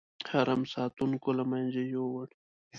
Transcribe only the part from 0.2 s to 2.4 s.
حرم ساتونکو له منځه یووړ.